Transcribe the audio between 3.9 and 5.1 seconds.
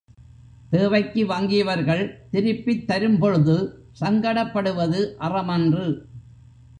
சங்கடப்படுவது